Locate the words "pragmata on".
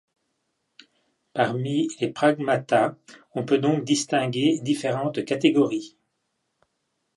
2.09-3.45